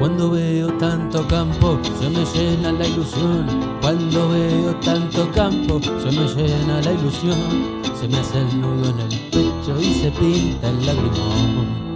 Cuando 0.00 0.30
veo 0.30 0.72
tanto 0.78 1.28
campo, 1.28 1.78
se 2.00 2.08
me 2.08 2.24
llena 2.24 2.72
la 2.72 2.86
ilusión. 2.86 3.46
Cuando 3.82 4.30
veo 4.30 4.74
tanto 4.76 5.30
campo, 5.30 5.78
se 5.82 6.10
me 6.18 6.26
llena 6.26 6.80
la 6.80 6.92
ilusión. 6.92 7.82
Se 8.00 8.08
me 8.08 8.16
hace 8.16 8.38
el 8.38 8.62
nudo 8.62 8.88
en 8.88 9.00
el 9.00 9.20
pecho 9.28 9.78
y 9.78 9.92
se 9.92 10.10
pinta 10.12 10.70
el 10.70 10.86
lagrimón. 10.86 11.89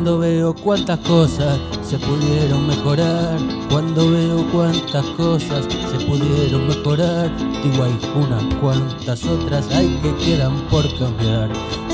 Cuando 0.00 0.18
veo 0.18 0.54
cuántas 0.54 0.98
cosas 1.00 1.58
se 1.82 1.98
pudieron 1.98 2.66
mejorar, 2.66 3.38
cuando 3.68 4.10
veo 4.10 4.50
cuántas 4.50 5.04
cosas 5.08 5.66
se 5.68 6.06
pudieron 6.06 6.68
mejorar, 6.68 7.30
digo 7.62 7.84
hay 7.84 7.98
unas 8.14 8.42
cuantas 8.62 9.22
otras 9.26 9.70
hay 9.70 9.88
que 10.02 10.16
quedan 10.24 10.56
por 10.70 10.88
cambiar. 10.98 11.50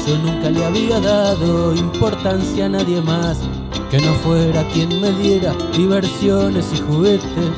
Yo 0.06 0.16
nunca 0.19 0.50
le 0.50 0.64
había 0.64 1.00
dado 1.00 1.74
importancia 1.74 2.66
a 2.66 2.69
nadie 2.69 3.02
más 3.02 3.41
que 3.91 3.98
no 3.98 4.12
fuera 4.23 4.62
quien 4.69 5.00
me 5.00 5.11
diera 5.11 5.52
diversiones 5.77 6.64
y 6.75 6.83
juguetes. 6.83 7.50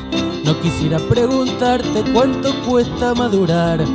No 0.43 0.59
quisiera 0.61 0.97
preguntarte 0.97 2.03
cuánto 2.11 2.49
cuesta 2.65 3.13
madurar. 3.13 3.85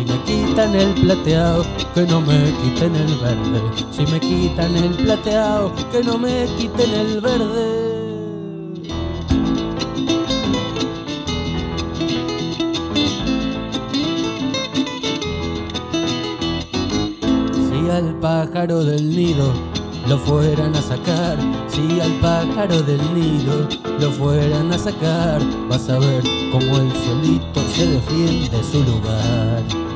Si 0.00 0.06
me 0.06 0.18
quitan 0.24 0.74
el 0.74 0.94
plateado, 0.94 1.62
que 1.94 2.06
no 2.06 2.22
me 2.22 2.54
quiten 2.62 2.96
el 2.96 3.14
verde. 3.16 3.60
Si 3.90 4.06
me 4.10 4.18
quitan 4.18 4.74
el 4.74 4.94
plateado, 4.94 5.74
que 5.92 6.02
no 6.02 6.16
me 6.16 6.46
quiten 6.56 6.94
el 6.94 7.20
verde. 7.20 7.90
Si 17.68 17.90
al 17.90 18.18
pájaro 18.20 18.82
del 18.82 19.10
nido 19.14 19.52
lo 20.08 20.16
fueran 20.16 20.74
a 20.76 20.80
sacar, 20.80 21.36
si 21.68 22.00
al 22.00 22.12
pájaro 22.20 22.80
del 22.84 23.02
nido 23.12 23.68
lo 24.00 24.10
fueran 24.12 24.72
a 24.72 24.78
sacar, 24.78 25.42
vas 25.68 25.90
a 25.90 25.98
ver 25.98 26.22
cómo 26.50 26.78
el 26.78 26.90
solito 27.04 27.60
se 27.74 27.86
defiende 27.86 28.64
su 28.64 28.82
lugar. 28.82 29.89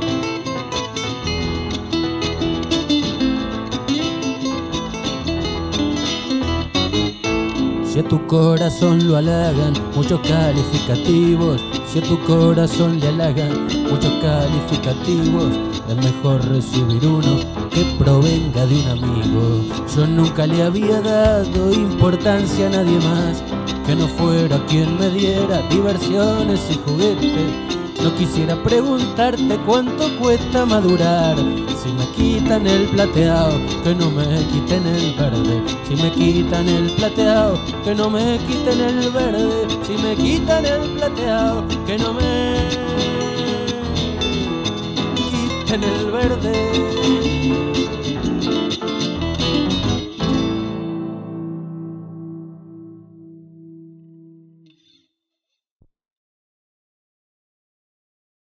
Si 7.94 8.00
a 8.00 8.08
tu 8.08 8.26
corazón 8.26 9.06
lo 9.06 9.16
halagan 9.16 9.72
muchos 9.94 10.18
calificativos, 10.22 11.62
si 11.86 12.00
a 12.00 12.02
tu 12.02 12.18
corazón 12.24 12.98
le 12.98 13.06
halagan 13.06 13.68
muchos 13.88 14.12
calificativos, 14.20 15.52
es 15.88 15.96
mejor 15.98 16.44
recibir 16.48 17.06
uno 17.06 17.38
que 17.70 17.84
provenga 17.96 18.66
de 18.66 18.80
un 18.80 18.88
amigo. 18.88 19.64
Yo 19.94 20.08
nunca 20.08 20.44
le 20.44 20.64
había 20.64 21.00
dado 21.02 21.72
importancia 21.72 22.66
a 22.66 22.70
nadie 22.70 22.98
más 22.98 23.44
que 23.86 23.94
no 23.94 24.08
fuera 24.08 24.58
quien 24.66 24.98
me 24.98 25.08
diera 25.10 25.62
diversiones 25.68 26.62
y 26.72 26.80
juguetes. 26.84 27.74
No 28.02 28.12
quisiera 28.16 28.60
preguntarte 28.60 29.56
cuánto 29.64 30.18
cuesta 30.18 30.66
madurar. 30.66 31.36
Si 31.80 31.92
me 31.92 32.08
quitan 32.54 32.66
el 32.68 32.86
plateado, 32.86 33.58
que 33.82 33.94
no 33.96 34.10
me 34.12 34.26
quiten 34.46 34.86
el 34.86 35.14
verde. 35.14 35.60
Si 35.88 35.96
me 35.96 36.12
quitan 36.12 36.68
el 36.68 36.88
plateado, 36.92 37.58
que 37.82 37.96
no 37.96 38.08
me 38.08 38.38
quiten 38.46 38.80
el 38.80 39.10
verde. 39.10 39.66
Si 39.82 39.96
me 39.96 40.14
quitan 40.14 40.64
el 40.64 40.90
plateado, 40.90 41.64
que 41.84 41.98
no 41.98 42.14
me 42.14 42.54
quiten 45.64 45.82
el 45.82 46.10
verde. 46.12 46.84